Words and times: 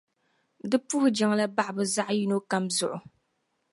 Di 0.69 0.77
puhi 0.87 1.09
jiŋli 1.17 1.45
m-bahi 1.49 1.71
bɛ 1.75 1.83
zaɣiyino 1.93 2.37
kam 2.49 2.65
zuɣu. 2.77 2.97